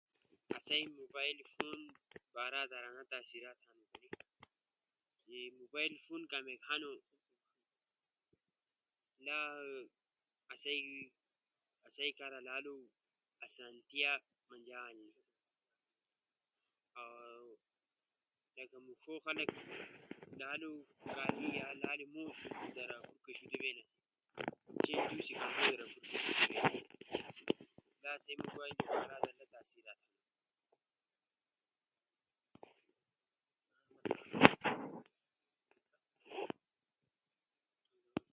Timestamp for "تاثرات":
3.09-3.57